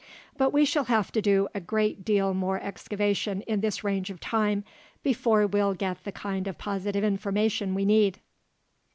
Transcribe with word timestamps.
But 0.35 0.49
we 0.51 0.65
shall 0.65 0.85
have 0.85 1.11
to 1.11 1.21
do 1.21 1.47
a 1.53 1.59
great 1.61 2.03
deal 2.03 2.33
more 2.33 2.59
excavation 2.59 3.41
in 3.41 3.59
this 3.61 3.83
range 3.83 4.09
of 4.09 4.19
time 4.19 4.63
before 5.03 5.45
we'll 5.45 5.75
get 5.75 6.05
the 6.05 6.11
kind 6.11 6.47
of 6.47 6.57
positive 6.57 7.03
information 7.03 7.75
we 7.75 7.85
need. 7.85 8.19